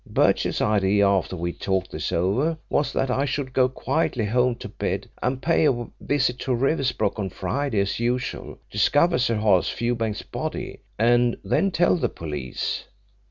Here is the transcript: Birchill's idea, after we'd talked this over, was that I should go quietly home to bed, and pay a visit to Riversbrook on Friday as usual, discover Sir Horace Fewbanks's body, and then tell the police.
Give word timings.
Birchill's 0.09 0.61
idea, 0.61 1.07
after 1.07 1.35
we'd 1.35 1.59
talked 1.59 1.91
this 1.91 2.11
over, 2.11 2.57
was 2.71 2.91
that 2.91 3.11
I 3.11 3.25
should 3.25 3.53
go 3.53 3.69
quietly 3.69 4.25
home 4.25 4.55
to 4.55 4.67
bed, 4.67 5.07
and 5.21 5.43
pay 5.43 5.67
a 5.67 5.85
visit 5.99 6.39
to 6.39 6.55
Riversbrook 6.55 7.19
on 7.19 7.29
Friday 7.29 7.79
as 7.79 7.99
usual, 7.99 8.57
discover 8.71 9.19
Sir 9.19 9.35
Horace 9.35 9.69
Fewbanks's 9.69 10.23
body, 10.23 10.79
and 10.97 11.37
then 11.43 11.69
tell 11.69 11.97
the 11.97 12.09
police. 12.09 12.85